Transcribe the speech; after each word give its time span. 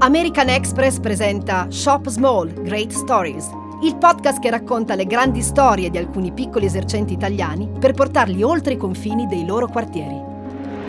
American 0.00 0.48
Express 0.48 1.00
presenta 1.00 1.66
Shop 1.70 2.08
Small, 2.08 2.52
Great 2.62 2.92
Stories, 2.92 3.50
il 3.82 3.96
podcast 3.96 4.38
che 4.38 4.48
racconta 4.48 4.94
le 4.94 5.06
grandi 5.06 5.42
storie 5.42 5.90
di 5.90 5.98
alcuni 5.98 6.30
piccoli 6.30 6.66
esercenti 6.66 7.14
italiani 7.14 7.68
per 7.80 7.94
portarli 7.94 8.44
oltre 8.44 8.74
i 8.74 8.76
confini 8.76 9.26
dei 9.26 9.44
loro 9.44 9.66
quartieri. 9.66 10.22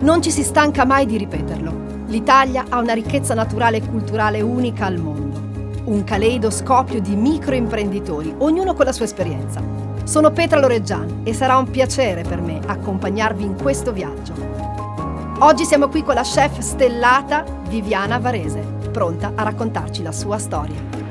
Non 0.02 0.22
ci 0.22 0.30
si 0.30 0.44
stanca 0.44 0.84
mai 0.84 1.06
di 1.06 1.18
ripeterlo. 1.18 2.04
L'Italia 2.06 2.66
ha 2.68 2.78
una 2.78 2.92
ricchezza 2.92 3.34
naturale 3.34 3.78
e 3.78 3.88
culturale 3.88 4.42
unica 4.42 4.86
al 4.86 4.98
mondo. 4.98 5.82
Un 5.86 6.04
caleidoscopio 6.04 7.00
di 7.00 7.16
microimprenditori, 7.16 8.32
ognuno 8.38 8.74
con 8.74 8.84
la 8.84 8.92
sua 8.92 9.06
esperienza. 9.06 9.60
Sono 10.04 10.30
Petra 10.30 10.60
Loreggian 10.60 11.22
e 11.24 11.34
sarà 11.34 11.56
un 11.56 11.68
piacere 11.68 12.22
per 12.22 12.40
me 12.40 12.60
accompagnarvi 12.64 13.42
in 13.42 13.56
questo 13.60 13.92
viaggio. 13.92 14.34
Oggi 15.40 15.64
siamo 15.64 15.88
qui 15.88 16.04
con 16.04 16.14
la 16.14 16.22
chef 16.22 16.60
stellata 16.60 17.44
Viviana 17.68 18.18
Varese 18.18 18.69
pronta 18.90 19.32
a 19.34 19.42
raccontarci 19.42 20.02
la 20.02 20.12
sua 20.12 20.38
storia. 20.38 21.08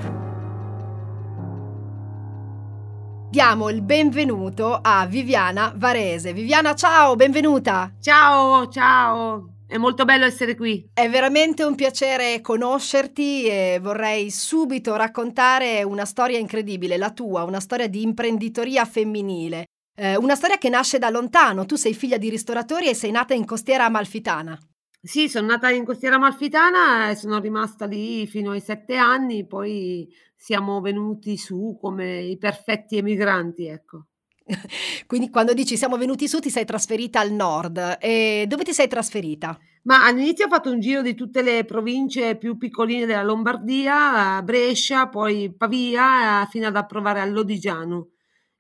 Diamo 3.30 3.70
il 3.70 3.82
benvenuto 3.82 4.80
a 4.82 5.06
Viviana 5.06 5.72
Varese. 5.76 6.34
Viviana, 6.34 6.74
ciao, 6.74 7.16
benvenuta. 7.16 7.94
Ciao, 8.02 8.68
ciao. 8.70 9.54
È 9.68 9.78
molto 9.78 10.04
bello 10.04 10.26
essere 10.26 10.56
qui. 10.56 10.90
È 10.92 11.08
veramente 11.08 11.64
un 11.64 11.76
piacere 11.76 12.42
conoscerti 12.42 13.46
e 13.46 13.80
vorrei 13.80 14.32
subito 14.32 14.96
raccontare 14.96 15.84
una 15.84 16.06
storia 16.06 16.40
incredibile, 16.40 16.98
la 16.98 17.12
tua, 17.12 17.44
una 17.44 17.60
storia 17.60 17.88
di 17.88 18.02
imprenditoria 18.02 18.84
femminile. 18.86 19.66
Eh, 19.96 20.16
una 20.16 20.34
storia 20.34 20.58
che 20.58 20.70
nasce 20.70 20.98
da 20.98 21.12
lontano. 21.12 21.68
Tu 21.68 21.76
sei 21.76 21.94
figlia 21.94 22.18
di 22.18 22.30
ristoratori 22.30 22.88
e 22.88 22.96
sei 22.96 23.12
nata 23.12 23.36
in 23.36 23.46
costiera 23.46 23.86
amalfitana. 23.86 24.58
Sì, 25.04 25.30
son 25.30 25.46
nata 25.46 25.70
in 25.70 25.86
Costiera 25.86 26.16
Amalfitana 26.16 27.10
e 27.10 27.16
sono 27.16 27.40
rimasta 27.40 27.86
lì 27.86 28.28
fino 28.28 28.52
ai 28.52 28.60
7 28.60 28.98
anni, 28.98 29.48
poi 29.48 30.10
siamo 30.36 30.82
venuti 30.82 31.38
su 31.38 31.78
come 31.80 32.20
i 32.22 32.38
perfetti 32.38 32.98
emigranti, 32.98 33.66
ecco. 33.68 34.08
Quindi 35.08 35.30
quando 35.30 35.54
dici 35.54 35.78
siamo 35.78 35.98
venuti 35.98 36.28
su 36.28 36.40
ti 36.40 36.50
sei 36.50 36.66
trasferita 36.66 37.20
al 37.20 37.32
nord. 37.32 37.98
E 38.00 38.46
dove 38.48 38.64
ti 38.64 38.74
sei 38.74 38.88
trasferita? 38.88 39.58
Ma 39.84 40.06
all'inizio 40.06 40.46
ho 40.46 40.50
fatto 40.50 40.70
un 40.72 40.80
giro 40.80 41.02
di 41.02 41.16
tutte 41.16 41.42
le 41.42 41.64
province 41.66 42.36
più 42.38 42.58
piccoline 42.58 43.06
della 43.06 43.24
Lombardia, 43.24 44.42
Brescia, 44.44 45.08
poi 45.08 45.54
Pavia, 45.56 46.46
fino 46.50 46.68
ad 46.68 46.76
approvare 46.76 47.22
a 47.22 47.26
Lodigiano. 47.26 48.10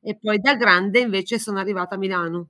E 0.02 0.18
poi 0.18 0.40
da 0.40 0.56
grande 0.56 1.00
invece 1.00 1.38
sono 1.38 1.60
arrivata 1.60 1.96
a 1.96 1.98
Milano. 1.98 2.50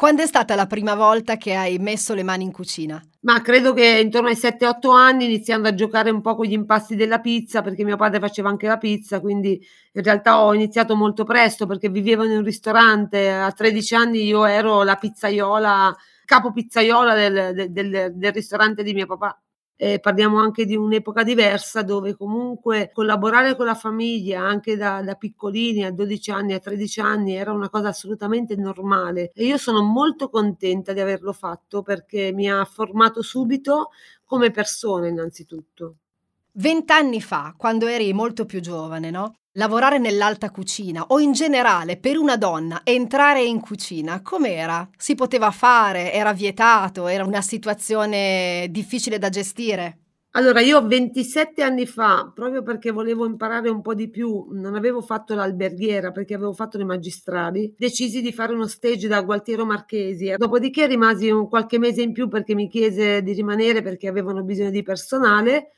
Quando 0.00 0.22
è 0.22 0.26
stata 0.26 0.54
la 0.54 0.64
prima 0.64 0.94
volta 0.94 1.36
che 1.36 1.54
hai 1.54 1.76
messo 1.76 2.14
le 2.14 2.22
mani 2.22 2.44
in 2.44 2.52
cucina? 2.52 2.98
Ma 3.20 3.42
credo 3.42 3.74
che 3.74 4.00
intorno 4.02 4.28
ai 4.28 4.34
7-8 4.34 4.94
anni, 4.94 5.26
iniziando 5.26 5.68
a 5.68 5.74
giocare 5.74 6.08
un 6.08 6.22
po' 6.22 6.36
con 6.36 6.46
gli 6.46 6.54
impasti 6.54 6.96
della 6.96 7.20
pizza, 7.20 7.60
perché 7.60 7.84
mio 7.84 7.98
padre 7.98 8.18
faceva 8.18 8.48
anche 8.48 8.66
la 8.66 8.78
pizza, 8.78 9.20
quindi 9.20 9.60
in 9.92 10.02
realtà 10.02 10.40
ho 10.40 10.54
iniziato 10.54 10.96
molto 10.96 11.24
presto 11.24 11.66
perché 11.66 11.90
vivevo 11.90 12.24
in 12.24 12.30
un 12.30 12.42
ristorante, 12.42 13.30
a 13.30 13.52
13 13.52 13.94
anni 13.94 14.24
io 14.24 14.46
ero 14.46 14.84
la 14.84 14.96
pizzaiola, 14.96 15.94
capo 16.24 16.50
pizzaiola 16.50 17.14
del, 17.14 17.70
del, 17.70 18.12
del 18.14 18.32
ristorante 18.32 18.82
di 18.82 18.94
mio 18.94 19.04
papà 19.04 19.38
eh, 19.82 19.98
parliamo 19.98 20.38
anche 20.38 20.66
di 20.66 20.76
un'epoca 20.76 21.22
diversa 21.22 21.80
dove 21.80 22.14
comunque 22.14 22.90
collaborare 22.92 23.56
con 23.56 23.64
la 23.64 23.74
famiglia 23.74 24.42
anche 24.42 24.76
da, 24.76 25.00
da, 25.00 25.14
piccolini 25.14 25.86
a 25.86 25.90
12 25.90 26.30
anni, 26.30 26.52
a 26.52 26.58
13 26.58 27.00
anni 27.00 27.34
era 27.34 27.50
una 27.50 27.70
cosa 27.70 27.88
assolutamente 27.88 28.56
normale 28.56 29.30
e 29.32 29.46
io 29.46 29.56
sono 29.56 29.82
molto 29.82 30.28
contenta 30.28 30.92
di 30.92 31.00
averlo 31.00 31.32
fatto 31.32 31.80
perché 31.80 32.30
mi 32.30 32.50
ha 32.50 32.62
formato 32.66 33.22
subito 33.22 33.88
come 34.26 34.50
persona 34.50 35.08
innanzitutto. 35.08 35.94
Vent'anni 36.52 37.22
fa, 37.22 37.54
quando 37.56 37.86
eri 37.86 38.12
molto 38.12 38.44
più 38.44 38.60
giovane, 38.60 39.10
no? 39.10 39.39
Lavorare 39.54 39.98
nell'alta 39.98 40.52
cucina 40.52 41.06
o 41.08 41.18
in 41.18 41.32
generale 41.32 41.96
per 41.96 42.16
una 42.16 42.36
donna 42.36 42.82
entrare 42.84 43.42
in 43.42 43.58
cucina, 43.58 44.22
com'era? 44.22 44.88
Si 44.96 45.16
poteva 45.16 45.50
fare? 45.50 46.12
Era 46.12 46.32
vietato? 46.32 47.08
Era 47.08 47.24
una 47.24 47.42
situazione 47.42 48.68
difficile 48.70 49.18
da 49.18 49.28
gestire? 49.28 49.98
Allora, 50.34 50.60
io 50.60 50.86
27 50.86 51.64
anni 51.64 51.84
fa, 51.84 52.30
proprio 52.32 52.62
perché 52.62 52.92
volevo 52.92 53.26
imparare 53.26 53.68
un 53.68 53.80
po' 53.82 53.94
di 53.94 54.08
più, 54.08 54.46
non 54.52 54.76
avevo 54.76 55.02
fatto 55.02 55.34
l'alberghiera 55.34 56.12
perché 56.12 56.34
avevo 56.34 56.52
fatto 56.52 56.78
le 56.78 56.84
magistrali, 56.84 57.74
decisi 57.76 58.22
di 58.22 58.32
fare 58.32 58.52
uno 58.52 58.68
stage 58.68 59.08
da 59.08 59.20
Gualtiero 59.22 59.66
Marchesi. 59.66 60.32
Dopodiché 60.36 60.86
rimasi 60.86 61.28
un 61.28 61.48
qualche 61.48 61.80
mese 61.80 62.02
in 62.02 62.12
più 62.12 62.28
perché 62.28 62.54
mi 62.54 62.68
chiese 62.68 63.20
di 63.22 63.32
rimanere 63.32 63.82
perché 63.82 64.06
avevano 64.06 64.44
bisogno 64.44 64.70
di 64.70 64.84
personale 64.84 65.72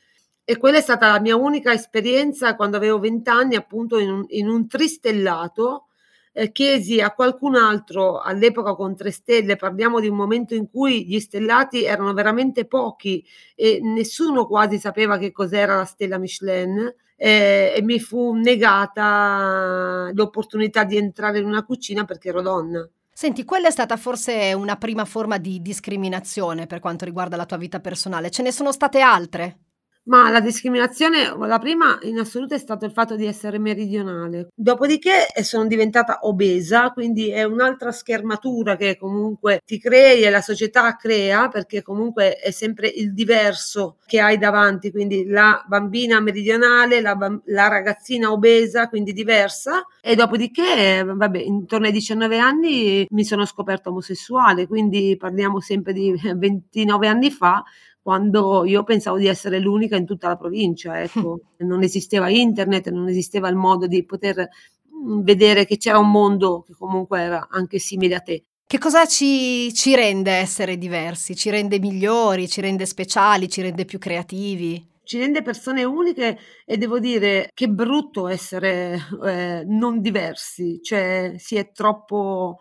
e 0.44 0.56
quella 0.56 0.78
è 0.78 0.80
stata 0.80 1.12
la 1.12 1.20
mia 1.20 1.36
unica 1.36 1.72
esperienza 1.72 2.56
quando 2.56 2.76
avevo 2.76 2.98
20 2.98 3.30
anni, 3.30 3.54
appunto 3.54 3.98
in 3.98 4.10
un, 4.10 4.24
in 4.28 4.48
un 4.48 4.66
tristellato. 4.66 5.86
Eh, 6.34 6.50
chiesi 6.50 6.98
a 6.98 7.12
qualcun 7.12 7.56
altro 7.56 8.18
all'epoca 8.18 8.74
con 8.74 8.96
tre 8.96 9.10
stelle, 9.10 9.56
parliamo 9.56 10.00
di 10.00 10.08
un 10.08 10.16
momento 10.16 10.54
in 10.54 10.70
cui 10.70 11.06
gli 11.06 11.20
stellati 11.20 11.84
erano 11.84 12.14
veramente 12.14 12.64
pochi 12.64 13.22
e 13.54 13.80
nessuno 13.82 14.46
quasi 14.46 14.78
sapeva 14.78 15.18
che 15.18 15.30
cos'era 15.30 15.76
la 15.76 15.84
stella 15.84 16.16
Michelin 16.16 16.90
eh, 17.16 17.74
e 17.76 17.82
mi 17.82 18.00
fu 18.00 18.32
negata 18.32 20.10
l'opportunità 20.14 20.84
di 20.84 20.96
entrare 20.96 21.38
in 21.38 21.44
una 21.44 21.64
cucina 21.64 22.04
perché 22.04 22.30
ero 22.30 22.40
donna. 22.40 22.88
Senti, 23.12 23.44
quella 23.44 23.68
è 23.68 23.70
stata 23.70 23.96
forse 23.96 24.54
una 24.54 24.76
prima 24.76 25.04
forma 25.04 25.38
di 25.38 25.62
discriminazione 25.62 26.66
per 26.66 26.80
quanto 26.80 27.04
riguarda 27.04 27.36
la 27.36 27.46
tua 27.46 27.58
vita 27.58 27.78
personale. 27.78 28.30
Ce 28.30 28.42
ne 28.42 28.50
sono 28.50 28.72
state 28.72 29.00
altre? 29.00 29.61
Ma 30.04 30.30
la 30.30 30.40
discriminazione, 30.40 31.32
la 31.46 31.58
prima 31.60 31.96
in 32.02 32.18
assoluto 32.18 32.54
è 32.54 32.58
stato 32.58 32.84
il 32.84 32.90
fatto 32.90 33.14
di 33.14 33.24
essere 33.24 33.60
meridionale. 33.60 34.48
Dopodiché 34.52 35.28
eh, 35.32 35.44
sono 35.44 35.66
diventata 35.66 36.18
obesa, 36.22 36.90
quindi 36.90 37.30
è 37.30 37.44
un'altra 37.44 37.92
schermatura 37.92 38.74
che 38.74 38.96
comunque 38.96 39.60
ti 39.64 39.78
crei 39.78 40.22
e 40.22 40.30
la 40.30 40.40
società 40.40 40.96
crea, 40.96 41.46
perché 41.46 41.82
comunque 41.82 42.34
è 42.34 42.50
sempre 42.50 42.88
il 42.88 43.14
diverso 43.14 43.98
che 44.04 44.20
hai 44.20 44.38
davanti, 44.38 44.90
quindi 44.90 45.24
la 45.26 45.64
bambina 45.68 46.18
meridionale, 46.18 47.00
la, 47.00 47.16
la 47.44 47.68
ragazzina 47.68 48.32
obesa, 48.32 48.88
quindi 48.88 49.12
diversa. 49.12 49.86
E 50.00 50.16
dopodiché, 50.16 51.04
vabbè, 51.04 51.38
intorno 51.38 51.86
ai 51.86 51.92
19 51.92 52.38
anni 52.38 53.06
mi 53.08 53.24
sono 53.24 53.46
scoperta 53.46 53.90
omosessuale, 53.90 54.66
quindi 54.66 55.16
parliamo 55.16 55.60
sempre 55.60 55.92
di 55.92 56.12
29 56.20 57.06
anni 57.06 57.30
fa 57.30 57.62
quando 58.02 58.64
io 58.64 58.82
pensavo 58.82 59.16
di 59.16 59.26
essere 59.26 59.60
l'unica 59.60 59.96
in 59.96 60.04
tutta 60.04 60.28
la 60.28 60.36
provincia, 60.36 61.00
ecco. 61.02 61.40
non 61.58 61.82
esisteva 61.82 62.28
internet, 62.28 62.90
non 62.90 63.08
esisteva 63.08 63.48
il 63.48 63.56
modo 63.56 63.86
di 63.86 64.04
poter 64.04 64.36
mm, 64.38 65.22
vedere 65.22 65.64
che 65.64 65.76
c'era 65.76 65.98
un 65.98 66.10
mondo 66.10 66.62
che 66.66 66.74
comunque 66.76 67.20
era 67.20 67.46
anche 67.50 67.78
simile 67.78 68.16
a 68.16 68.20
te. 68.20 68.44
Che 68.66 68.78
cosa 68.78 69.06
ci, 69.06 69.72
ci 69.74 69.94
rende 69.94 70.32
essere 70.32 70.78
diversi? 70.78 71.36
Ci 71.36 71.50
rende 71.50 71.78
migliori, 71.78 72.48
ci 72.48 72.60
rende 72.60 72.86
speciali, 72.86 73.48
ci 73.48 73.62
rende 73.62 73.84
più 73.84 73.98
creativi? 73.98 74.90
ci 75.04 75.18
rende 75.18 75.42
persone 75.42 75.84
uniche 75.84 76.38
e 76.64 76.78
devo 76.78 76.98
dire 76.98 77.50
che 77.52 77.68
brutto 77.68 78.28
essere 78.28 78.98
eh, 79.24 79.62
non 79.66 80.00
diversi, 80.00 80.80
cioè 80.80 81.34
si 81.36 81.56
è 81.56 81.72
troppo 81.72 82.60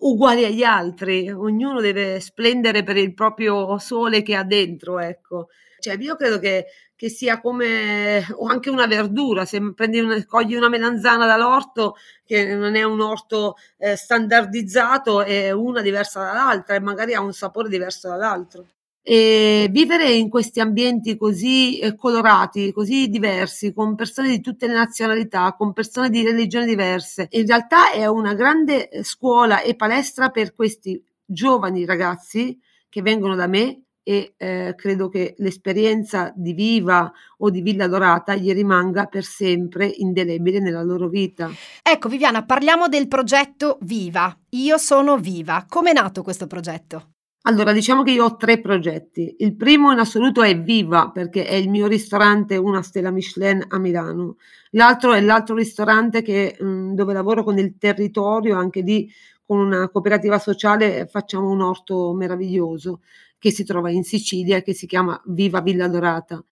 uguali 0.00 0.44
agli 0.44 0.62
altri, 0.62 1.30
ognuno 1.30 1.80
deve 1.80 2.20
splendere 2.20 2.82
per 2.82 2.96
il 2.96 3.14
proprio 3.14 3.78
sole 3.78 4.22
che 4.22 4.34
ha 4.34 4.44
dentro, 4.44 4.98
ecco. 4.98 5.48
Cioè, 5.78 5.96
io 5.98 6.16
credo 6.16 6.38
che, 6.38 6.66
che 6.96 7.08
sia 7.08 7.40
come 7.40 8.26
o 8.32 8.46
anche 8.46 8.70
una 8.70 8.86
verdura, 8.86 9.44
se 9.44 9.58
una, 9.58 10.24
cogli 10.26 10.54
una 10.54 10.68
melanzana 10.68 11.26
dall'orto, 11.26 11.96
che 12.24 12.54
non 12.54 12.74
è 12.74 12.82
un 12.82 13.00
orto 13.00 13.56
eh, 13.78 13.96
standardizzato, 13.96 15.22
è 15.22 15.50
una 15.52 15.82
diversa 15.82 16.24
dall'altra 16.24 16.74
e 16.74 16.80
magari 16.80 17.14
ha 17.14 17.20
un 17.20 17.32
sapore 17.32 17.68
diverso 17.68 18.08
dall'altro. 18.08 18.66
E 19.08 19.68
vivere 19.70 20.10
in 20.10 20.28
questi 20.28 20.58
ambienti 20.58 21.16
così 21.16 21.78
eh, 21.78 21.94
colorati, 21.94 22.72
così 22.72 23.08
diversi, 23.08 23.72
con 23.72 23.94
persone 23.94 24.30
di 24.30 24.40
tutte 24.40 24.66
le 24.66 24.72
nazionalità, 24.72 25.54
con 25.56 25.72
persone 25.72 26.10
di 26.10 26.24
religioni 26.24 26.66
diverse, 26.66 27.28
in 27.30 27.46
realtà 27.46 27.92
è 27.92 28.04
una 28.06 28.34
grande 28.34 28.88
eh, 28.88 29.04
scuola 29.04 29.60
e 29.60 29.76
palestra 29.76 30.30
per 30.30 30.56
questi 30.56 31.00
giovani 31.24 31.84
ragazzi 31.84 32.58
che 32.88 33.00
vengono 33.00 33.36
da 33.36 33.46
me 33.46 33.82
e 34.02 34.34
eh, 34.36 34.74
credo 34.76 35.08
che 35.08 35.36
l'esperienza 35.38 36.32
di 36.34 36.52
Viva 36.52 37.12
o 37.38 37.48
di 37.48 37.60
Villa 37.60 37.86
Dorata 37.86 38.34
gli 38.34 38.52
rimanga 38.52 39.06
per 39.06 39.22
sempre 39.22 39.86
indelebile 39.86 40.58
nella 40.58 40.82
loro 40.82 41.08
vita. 41.08 41.48
Ecco 41.80 42.08
Viviana, 42.08 42.44
parliamo 42.44 42.88
del 42.88 43.06
progetto 43.06 43.78
Viva. 43.82 44.36
Io 44.50 44.78
sono 44.78 45.16
Viva. 45.16 45.64
Come 45.68 45.90
è 45.90 45.92
nato 45.92 46.22
questo 46.22 46.48
progetto? 46.48 47.15
Allora, 47.48 47.72
diciamo 47.72 48.02
che 48.02 48.10
io 48.10 48.24
ho 48.24 48.36
tre 48.36 48.60
progetti. 48.60 49.36
Il 49.38 49.54
primo 49.54 49.92
in 49.92 50.00
assoluto 50.00 50.42
è 50.42 50.60
Viva, 50.60 51.10
perché 51.12 51.46
è 51.46 51.54
il 51.54 51.68
mio 51.68 51.86
ristorante, 51.86 52.56
una 52.56 52.82
stella 52.82 53.12
Michelin 53.12 53.64
a 53.68 53.78
Milano. 53.78 54.36
L'altro 54.70 55.12
è 55.12 55.20
l'altro 55.20 55.54
ristorante 55.54 56.22
che, 56.22 56.56
dove 56.58 57.12
lavoro 57.12 57.44
con 57.44 57.56
il 57.58 57.76
territorio, 57.78 58.56
anche 58.56 58.80
lì 58.80 59.08
con 59.44 59.60
una 59.60 59.88
cooperativa 59.90 60.40
sociale 60.40 61.06
facciamo 61.06 61.48
un 61.48 61.60
orto 61.60 62.12
meraviglioso 62.14 63.02
che 63.38 63.52
si 63.52 63.64
trova 63.64 63.90
in 63.90 64.02
Sicilia 64.02 64.56
e 64.56 64.62
che 64.62 64.74
si 64.74 64.88
chiama 64.88 65.20
Viva 65.26 65.60
Villa 65.60 65.86
Dorata. 65.86 66.44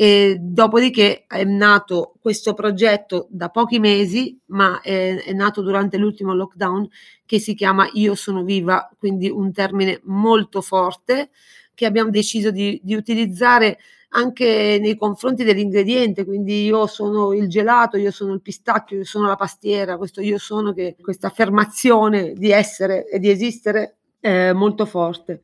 E 0.00 0.36
dopodiché 0.40 1.24
è 1.26 1.42
nato 1.42 2.14
questo 2.20 2.54
progetto 2.54 3.26
da 3.30 3.48
pochi 3.48 3.80
mesi, 3.80 4.38
ma 4.46 4.80
è, 4.80 5.24
è, 5.24 5.32
nato 5.32 5.60
durante 5.60 5.96
l'ultimo 5.96 6.34
lockdown, 6.34 6.88
che 7.26 7.40
si 7.40 7.56
chiama 7.56 7.88
Io 7.94 8.14
sono 8.14 8.44
viva, 8.44 8.88
quindi 8.96 9.28
un 9.28 9.50
termine 9.50 10.00
molto 10.04 10.60
forte 10.60 11.30
che 11.74 11.84
abbiamo 11.84 12.10
deciso 12.10 12.52
di, 12.52 12.80
di 12.80 12.94
utilizzare 12.94 13.80
anche 14.10 14.78
nei 14.80 14.96
confronti 14.96 15.42
dell'ingrediente, 15.42 16.24
quindi 16.24 16.64
io 16.64 16.86
sono 16.86 17.32
il 17.32 17.48
gelato, 17.48 17.96
io 17.96 18.12
sono 18.12 18.34
il 18.34 18.40
pistacchio, 18.40 18.98
io 18.98 19.04
sono 19.04 19.26
la 19.26 19.34
pastiera, 19.34 19.96
questo 19.96 20.20
io 20.20 20.38
sono 20.38 20.72
che 20.72 20.94
questa 21.00 21.26
affermazione 21.26 22.34
di 22.34 22.52
essere 22.52 23.08
e 23.08 23.18
di 23.18 23.30
esistere 23.30 23.96
è 24.20 24.52
molto 24.52 24.86
forte. 24.86 25.42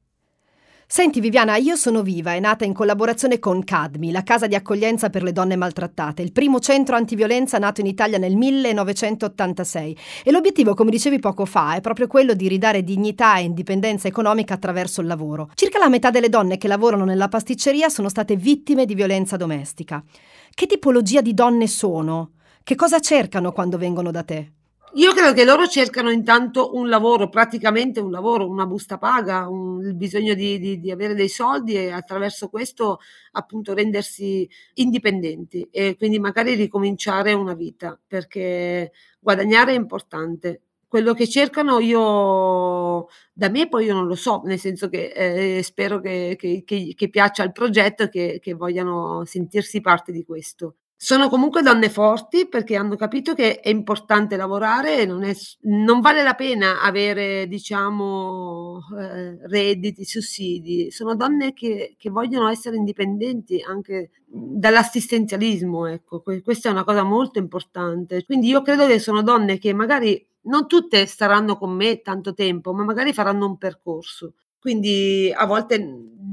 Senti 0.97 1.19
Viviana, 1.19 1.57
Io 1.57 1.75
sono 1.75 2.03
viva 2.03 2.35
è 2.35 2.39
nata 2.39 2.65
in 2.65 2.73
collaborazione 2.73 3.41
con 3.41 3.65
CADMI, 3.65 4.13
la 4.13 4.23
casa 4.23 4.47
di 4.47 4.55
accoglienza 4.55 5.11
per 5.11 5.25
le 5.25 5.33
donne 5.33 5.57
maltrattate, 5.57 6.23
il 6.23 6.31
primo 6.31 6.61
centro 6.61 6.95
antiviolenza 6.95 7.59
nato 7.59 7.81
in 7.81 7.89
Italia 7.89 8.17
nel 8.17 8.37
1986 8.37 9.99
e 10.23 10.31
l'obiettivo, 10.31 10.75
come 10.75 10.93
dicevi 10.93 11.19
poco 11.19 11.47
fa, 11.47 11.75
è 11.75 11.81
proprio 11.81 12.07
quello 12.07 12.35
di 12.35 12.47
ridare 12.47 12.85
dignità 12.85 13.39
e 13.39 13.43
indipendenza 13.43 14.07
economica 14.07 14.55
attraverso 14.55 15.01
il 15.01 15.09
lavoro. 15.09 15.51
Circa 15.55 15.81
la 15.81 15.89
metà 15.89 16.11
delle 16.13 16.29
donne 16.29 16.59
che 16.59 16.69
lavorano 16.69 17.05
nella 17.05 17.27
pasticceria 17.27 17.89
sono 17.89 18.09
state 18.09 18.37
vittime 18.37 18.85
di 18.85 18.95
violenza 18.95 19.37
domestica. 19.37 20.01
Che 20.49 20.67
tipologia 20.67 21.23
di 21.23 21.35
donne 21.35 21.67
sono? 21.67 22.35
Che 22.63 22.77
cosa 22.77 23.01
cercano 23.01 23.51
quando 23.51 23.79
vengono 23.79 24.13
da 24.13 24.23
te? 24.23 24.53
Io 24.97 25.13
credo 25.13 25.33
che 25.33 25.45
loro 25.45 25.67
cercano 25.67 26.11
intanto 26.11 26.75
un 26.77 26.89
lavoro, 26.89 27.29
praticamente 27.29 27.99
un 27.99 28.13
lavoro, 28.13 28.49
una 28.49 28.65
busta 28.65 28.97
paga, 28.97 29.49
un, 29.49 29.85
il 29.85 29.97
bisogno 29.97 30.35
di, 30.35 30.61
di, 30.61 30.79
di, 30.79 30.91
avere 30.93 31.15
dei 31.15 31.29
soldi 31.29 31.75
e 31.75 31.91
attraverso 31.91 32.49
questo 32.49 33.01
appunto 33.33 33.75
rendersi 33.75 34.49
indipendenti 34.75 35.67
e 35.73 35.97
quindi 35.97 36.21
magari 36.21 36.55
ricominciare 36.55 37.33
una 37.33 37.55
vita, 37.55 37.99
perché 38.07 38.93
guadagnare 39.19 39.73
è 39.73 39.77
importante. 39.77 40.61
Quello 40.87 41.13
che 41.13 41.27
cercano 41.27 41.81
io 41.81 43.09
da 43.33 43.49
me 43.49 43.69
poi 43.69 43.87
io 43.87 43.95
non 43.95 44.07
lo 44.07 44.15
so, 44.15 44.43
nel 44.45 44.61
senso 44.61 44.89
che 44.89 45.57
eh, 45.59 45.63
spero 45.65 45.99
che, 45.99 46.37
che, 46.39 46.63
che, 46.65 46.95
che, 46.97 47.09
piaccia 47.11 47.43
il 47.43 47.51
progetto 47.51 48.09
e 48.13 48.39
che 48.41 48.55
vogliano 48.55 49.25
sentirsi 49.25 49.81
parte 49.81 50.13
di 50.13 50.23
questo. 50.25 50.77
Sono 50.97 51.29
comunque 51.29 51.61
donne 51.61 51.91
forti 51.91 52.49
perché 52.49 52.77
hanno 52.77 52.97
capito 52.97 53.35
che 53.35 53.61
è 53.61 53.69
importante 53.69 54.37
lavorare 54.37 55.01
e 55.01 55.07
non, 55.07 55.23
è, 55.23 55.35
non 55.63 56.01
vale 56.01 56.23
la 56.23 56.35
pena 56.35 56.81
avere, 56.81 57.47
diciamo, 57.47 58.81
eh, 58.99 59.37
redditi, 59.47 60.05
sussidi. 60.05 60.91
Sono 60.91 61.15
donne 61.15 61.53
che, 61.53 61.97
che, 61.99 62.11
vogliono 62.11 62.49
essere 62.49 62.77
indipendenti 62.77 63.61
anche 63.61 64.11
dall'assistenzialismo, 64.25 65.87
ecco, 65.87 66.23
questa 66.23 66.69
è 66.69 66.73
una 66.73 66.85
cosa 66.85 67.03
molto 67.03 67.39
importante. 67.39 68.25
Quindi 68.25 68.49
io 68.49 68.63
credo 68.63 68.87
che 68.87 68.99
sono 68.99 69.23
donne 69.23 69.59
che 69.59 69.75
magari 69.75 70.25
non 70.45 70.67
tutte 70.67 71.07
staranno 71.07 71.57
con 71.59 71.71
me 71.73 72.01
tanto 72.01 72.35
tempo, 72.35 72.73
ma 72.73 72.85
magari 72.85 73.13
faranno 73.13 73.47
un 73.47 73.59
percorso. 73.59 74.35
Quindi 74.59 75.31
a 75.35 75.45
volte 75.45 75.77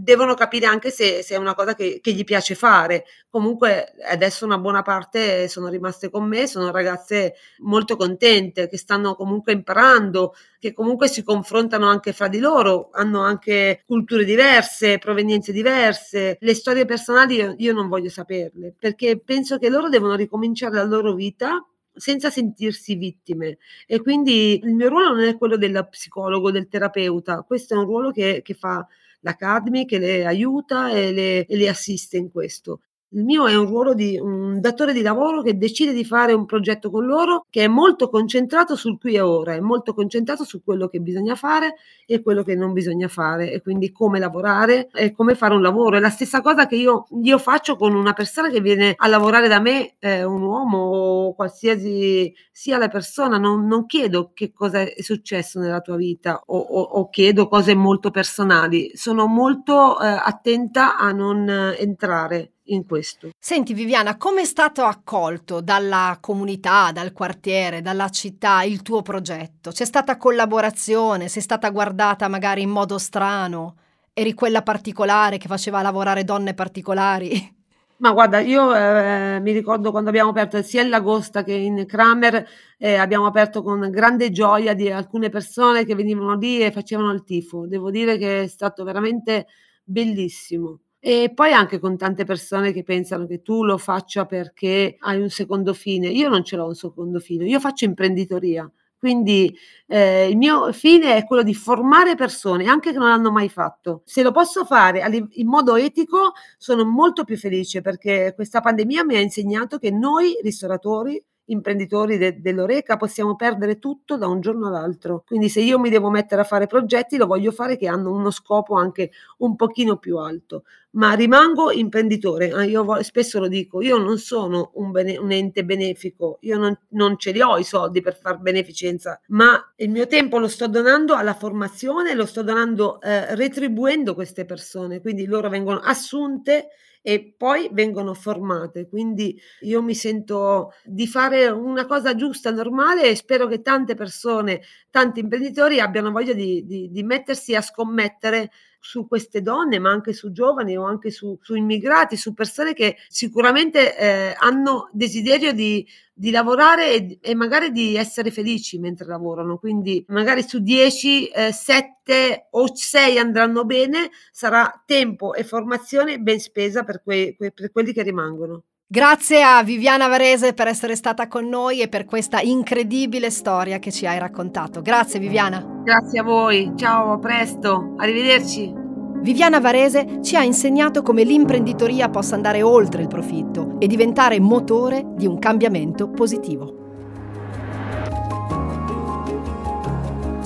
devono 0.03 0.33
capire 0.33 0.65
anche 0.65 0.89
se, 0.89 1.21
se 1.21 1.35
è 1.35 1.37
una 1.37 1.53
cosa 1.53 1.75
che, 1.75 1.99
che, 2.01 2.11
gli 2.13 2.23
piace 2.23 2.55
fare. 2.55 3.05
Comunque 3.29 3.93
adesso 4.09 4.45
una 4.45 4.57
buona 4.57 4.81
parte 4.81 5.47
sono 5.47 5.67
rimaste 5.67 6.09
con 6.09 6.27
me, 6.27 6.47
sono 6.47 6.71
ragazze 6.71 7.35
molto 7.59 7.95
contente, 7.95 8.67
che 8.67 8.77
stanno 8.77 9.15
comunque 9.15 9.53
imparando, 9.53 10.33
che 10.59 10.73
comunque 10.73 11.07
si 11.07 11.23
confrontano 11.23 11.87
anche 11.87 12.13
fra 12.13 12.27
di 12.27 12.39
loro, 12.39 12.89
hanno 12.93 13.21
anche 13.21 13.83
culture 13.85 14.25
diverse, 14.25 14.97
provenienze 14.97 15.51
diverse. 15.51 16.37
Le 16.39 16.53
storie 16.55 16.85
personali 16.85 17.35
io, 17.35 17.53
io 17.57 17.73
non 17.73 17.87
voglio 17.87 18.09
saperle, 18.09 18.73
perché 18.77 19.19
penso 19.19 19.57
che 19.59 19.69
loro 19.69 19.87
devono 19.89 20.15
ricominciare 20.15 20.75
la 20.75 20.83
loro 20.83 21.13
vita 21.13 21.63
senza 21.93 22.29
sentirsi 22.29 22.95
vittime 22.95 23.57
e 23.85 24.01
quindi 24.01 24.61
il 24.63 24.73
mio 24.73 24.87
ruolo 24.87 25.09
non 25.09 25.25
è 25.25 25.37
quello 25.37 25.57
del 25.57 25.87
psicologo, 25.89 26.49
del 26.49 26.69
terapeuta, 26.69 27.41
questo 27.41 27.73
è 27.73 27.77
un 27.77 27.83
ruolo 27.83 28.11
che, 28.11 28.41
che 28.41 28.53
fa 28.53 28.87
l'Academy 29.21 29.85
che 29.85 29.97
le 29.97 30.25
aiuta 30.25 30.91
e 30.91 31.11
le, 31.11 31.45
e 31.45 31.55
le 31.55 31.69
assiste 31.69 32.17
in 32.17 32.31
questo. 32.31 32.81
Il 33.13 33.25
mio 33.25 33.45
è 33.45 33.57
un 33.57 33.65
ruolo 33.65 33.93
di 33.93 34.17
un 34.17 34.61
datore 34.61 34.93
di 34.93 35.01
lavoro 35.01 35.41
che 35.41 35.57
decide 35.57 35.91
di 35.91 36.05
fare 36.05 36.31
un 36.31 36.45
progetto 36.45 36.89
con 36.89 37.05
loro 37.05 37.45
che 37.49 37.65
è 37.65 37.67
molto 37.67 38.07
concentrato 38.09 38.77
sul 38.77 38.97
qui 38.97 39.15
e 39.15 39.19
ora, 39.19 39.53
è 39.53 39.59
molto 39.59 39.93
concentrato 39.93 40.45
su 40.45 40.63
quello 40.63 40.87
che 40.87 40.99
bisogna 41.01 41.35
fare 41.35 41.75
e 42.05 42.21
quello 42.21 42.41
che 42.41 42.55
non 42.55 42.71
bisogna 42.71 43.09
fare 43.09 43.51
e 43.51 43.61
quindi 43.61 43.91
come 43.91 44.17
lavorare 44.17 44.87
e 44.93 45.11
come 45.11 45.35
fare 45.35 45.53
un 45.53 45.61
lavoro. 45.61 45.97
È 45.97 45.99
la 45.99 46.09
stessa 46.09 46.39
cosa 46.39 46.67
che 46.67 46.77
io, 46.77 47.07
io 47.21 47.37
faccio 47.37 47.75
con 47.75 47.95
una 47.95 48.13
persona 48.13 48.49
che 48.49 48.61
viene 48.61 48.93
a 48.95 49.07
lavorare 49.07 49.49
da 49.49 49.59
me, 49.59 49.95
eh, 49.99 50.23
un 50.23 50.41
uomo 50.41 50.77
o 50.77 51.35
qualsiasi 51.35 52.33
sia 52.49 52.77
la 52.77 52.87
persona, 52.87 53.37
non, 53.37 53.67
non, 53.67 53.87
chiedo 53.87 54.31
che 54.33 54.53
cosa 54.53 54.83
è 54.83 55.01
successo 55.01 55.59
nella 55.59 55.81
tua 55.81 55.97
vita 55.97 56.41
o, 56.45 56.57
o, 56.57 56.81
o 56.81 57.09
chiedo 57.09 57.49
cose 57.49 57.75
molto 57.75 58.09
personali, 58.09 58.91
sono 58.93 59.25
molto 59.25 59.99
eh, 59.99 60.05
attenta 60.07 60.97
a 60.97 61.11
non 61.11 61.49
entrare 61.77 62.53
in 62.65 62.85
questo. 62.85 63.29
Senti 63.37 63.73
Viviana, 63.73 64.17
come 64.17 64.41
è 64.41 64.45
stato 64.45 64.83
accolto 64.83 65.61
dalla 65.61 66.17
comunità, 66.21 66.91
dal 66.91 67.11
quartiere, 67.11 67.81
dalla 67.81 68.09
città 68.09 68.63
il 68.63 68.81
tuo 68.81 69.01
progetto? 69.01 69.71
C'è 69.71 69.85
stata 69.85 70.17
collaborazione? 70.17 71.27
Sei 71.27 71.41
stata 71.41 71.69
guardata 71.69 72.27
magari 72.27 72.61
in 72.61 72.69
modo 72.69 72.97
strano? 72.97 73.75
Eri 74.13 74.33
quella 74.33 74.61
particolare 74.61 75.37
che 75.37 75.47
faceva 75.47 75.81
lavorare 75.81 76.23
donne 76.23 76.53
particolari? 76.53 77.59
Ma 78.01 78.13
guarda, 78.13 78.39
io 78.39 78.73
eh, 78.73 79.39
mi 79.41 79.51
ricordo 79.51 79.91
quando 79.91 80.09
abbiamo 80.09 80.31
aperto 80.31 80.59
sia 80.63 80.81
in 80.81 80.89
Lagosta 80.89 81.43
che 81.43 81.53
in 81.53 81.85
Kramer, 81.85 82.47
eh, 82.79 82.95
abbiamo 82.95 83.27
aperto 83.27 83.61
con 83.61 83.87
grande 83.91 84.31
gioia 84.31 84.73
di 84.73 84.89
alcune 84.89 85.29
persone 85.29 85.85
che 85.85 85.93
venivano 85.93 86.35
lì 86.35 86.61
e 86.63 86.71
facevano 86.71 87.11
il 87.11 87.23
tifo. 87.23 87.67
Devo 87.67 87.91
dire 87.91 88.17
che 88.17 88.43
è 88.43 88.47
stato 88.47 88.83
veramente 88.83 89.45
bellissimo. 89.83 90.79
E 91.03 91.31
poi 91.33 91.51
anche 91.51 91.79
con 91.79 91.97
tante 91.97 92.25
persone 92.25 92.71
che 92.71 92.83
pensano 92.83 93.25
che 93.25 93.41
tu 93.41 93.63
lo 93.63 93.79
faccia 93.79 94.25
perché 94.27 94.97
hai 94.99 95.19
un 95.19 95.29
secondo 95.29 95.73
fine. 95.73 96.07
Io 96.09 96.29
non 96.29 96.43
ce 96.43 96.55
l'ho 96.57 96.67
un 96.67 96.75
secondo 96.75 97.17
fine, 97.19 97.45
io 97.45 97.59
faccio 97.59 97.85
imprenditoria. 97.85 98.71
Quindi 98.99 99.51
eh, 99.87 100.29
il 100.29 100.37
mio 100.37 100.71
fine 100.73 101.15
è 101.15 101.25
quello 101.25 101.41
di 101.41 101.55
formare 101.55 102.13
persone, 102.13 102.67
anche 102.67 102.91
che 102.91 102.99
non 102.99 103.07
l'hanno 103.09 103.31
mai 103.31 103.49
fatto. 103.49 104.03
Se 104.05 104.21
lo 104.21 104.31
posso 104.31 104.63
fare 104.63 105.03
in 105.31 105.47
modo 105.47 105.75
etico, 105.75 106.33
sono 106.59 106.85
molto 106.85 107.23
più 107.23 107.35
felice 107.35 107.81
perché 107.81 108.33
questa 108.35 108.61
pandemia 108.61 109.03
mi 109.03 109.15
ha 109.15 109.19
insegnato 109.19 109.79
che 109.79 109.89
noi 109.89 110.37
ristoratori 110.43 111.19
imprenditori 111.45 112.17
de- 112.17 112.39
dell'Oreca 112.39 112.97
possiamo 112.97 113.35
perdere 113.35 113.77
tutto 113.79 114.17
da 114.17 114.27
un 114.27 114.39
giorno 114.39 114.67
all'altro. 114.67 115.23
Quindi 115.25 115.49
se 115.49 115.61
io 115.61 115.79
mi 115.79 115.89
devo 115.89 116.09
mettere 116.09 116.41
a 116.41 116.45
fare 116.45 116.67
progetti, 116.67 117.17
lo 117.17 117.25
voglio 117.27 117.51
fare 117.51 117.77
che 117.77 117.87
hanno 117.87 118.11
uno 118.11 118.31
scopo 118.31 118.75
anche 118.75 119.11
un 119.39 119.55
pochino 119.55 119.97
più 119.97 120.17
alto. 120.17 120.63
Ma 120.93 121.13
rimango 121.13 121.71
imprenditore, 121.71 122.49
eh, 122.49 122.65
io 122.65 123.01
spesso 123.01 123.39
lo 123.39 123.47
dico, 123.47 123.81
io 123.81 123.97
non 123.97 124.17
sono 124.17 124.71
un, 124.75 124.91
bene- 124.91 125.17
un 125.17 125.31
ente 125.31 125.63
benefico, 125.63 126.37
io 126.41 126.57
non, 126.57 126.77
non, 126.89 127.17
ce 127.17 127.31
li 127.31 127.41
ho 127.41 127.57
i 127.57 127.63
soldi 127.63 128.01
per 128.01 128.17
far 128.17 128.39
beneficenza, 128.39 129.17
ma 129.27 129.73
il 129.77 129.89
mio 129.89 130.05
tempo 130.07 130.37
lo 130.37 130.49
sto 130.49 130.67
donando 130.67 131.15
alla 131.15 131.33
formazione, 131.33 132.13
lo 132.13 132.25
sto 132.25 132.43
donando 132.43 132.99
eh, 132.99 133.35
retribuendo 133.35 134.13
queste 134.13 134.43
persone, 134.43 134.99
quindi 134.99 135.25
loro 135.25 135.47
vengono 135.47 135.79
assunte 135.79 136.67
e 137.01 137.33
poi 137.35 137.69
vengono 137.71 138.13
formate. 138.13 138.87
Quindi 138.87 139.39
io 139.61 139.81
mi 139.81 139.95
sento 139.95 140.73
di 140.83 141.07
fare 141.07 141.47
una 141.47 141.85
cosa 141.85 142.15
giusta, 142.15 142.51
normale 142.51 143.09
e 143.09 143.15
spero 143.15 143.47
che 143.47 143.61
tante 143.61 143.95
persone, 143.95 144.61
tanti 144.89 145.21
imprenditori 145.21 145.79
abbiano 145.79 146.11
voglia 146.11 146.33
di, 146.33 146.65
di, 146.65 146.89
di 146.91 147.03
mettersi 147.03 147.55
a 147.55 147.61
scommettere 147.61 148.51
su 148.81 149.07
queste 149.07 149.41
donne, 149.41 149.77
ma 149.77 149.91
anche 149.91 150.11
su 150.11 150.31
giovani 150.31 150.75
o 150.75 150.83
anche 150.83 151.11
su, 151.11 151.37
su 151.41 151.55
immigrati, 151.55 152.17
su 152.17 152.33
persone 152.33 152.73
che 152.73 152.97
sicuramente 153.07 153.95
eh, 153.95 154.35
hanno 154.39 154.89
desiderio 154.91 155.53
di, 155.53 155.87
di 156.11 156.31
lavorare 156.31 156.93
e, 156.93 157.19
e, 157.21 157.35
magari 157.35 157.71
di 157.71 157.95
essere 157.95 158.31
felici 158.31 158.79
mentre 158.79 159.05
lavorano. 159.05 159.59
Quindi 159.59 160.03
magari 160.07 160.41
su 160.41 160.59
10, 160.59 161.27
eh, 161.27 161.51
7 161.51 162.47
o 162.49 162.75
6 162.75 163.19
andranno 163.19 163.65
bene, 163.65 164.09
sarà 164.31 164.83
tempo 164.85 165.35
e 165.35 165.43
formazione 165.43 166.17
ben 166.17 166.39
spesa 166.39 166.83
per, 166.83 167.03
que, 167.03 167.35
per 167.37 167.71
quelli 167.71 167.93
che 167.93 168.01
rimangono. 168.01 168.63
Grazie 168.91 169.41
a 169.41 169.63
Viviana 169.63 170.09
Varese 170.09 170.51
per 170.51 170.67
essere 170.67 170.97
stata 170.97 171.29
con 171.29 171.47
noi 171.47 171.79
e 171.79 171.87
per 171.87 172.03
questa 172.03 172.41
incredibile 172.41 173.29
storia 173.29 173.79
che 173.79 173.89
ci 173.89 174.05
hai 174.05 174.19
raccontato. 174.19 174.81
Grazie 174.81 175.17
Viviana. 175.17 175.65
Grazie 175.81 176.19
a 176.19 176.23
voi, 176.23 176.73
ciao, 176.75 177.13
a 177.13 177.17
presto, 177.17 177.93
arrivederci. 177.95 178.73
Viviana 179.21 179.61
Varese 179.61 180.19
ci 180.21 180.35
ha 180.35 180.43
insegnato 180.43 181.03
come 181.03 181.23
l'imprenditoria 181.23 182.09
possa 182.09 182.35
andare 182.35 182.63
oltre 182.63 183.03
il 183.03 183.07
profitto 183.07 183.77
e 183.79 183.87
diventare 183.87 184.41
motore 184.41 185.05
di 185.15 185.25
un 185.25 185.39
cambiamento 185.39 186.09
positivo. 186.09 186.80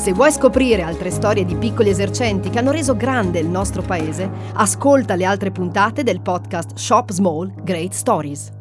Se 0.05 0.13
vuoi 0.13 0.31
scoprire 0.31 0.83
altre 0.83 1.09
storie 1.09 1.45
di 1.45 1.55
piccoli 1.55 1.89
esercenti 1.89 2.51
che 2.51 2.59
hanno 2.59 2.69
reso 2.69 2.95
grande 2.95 3.39
il 3.39 3.47
nostro 3.47 3.81
paese, 3.81 4.29
ascolta 4.53 5.15
le 5.15 5.25
altre 5.25 5.49
puntate 5.49 6.03
del 6.03 6.21
podcast 6.21 6.77
Shop 6.77 7.11
Small 7.11 7.51
Great 7.63 7.91
Stories. 7.91 8.51